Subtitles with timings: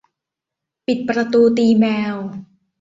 [0.87, 2.15] ปิดประตูตีแมว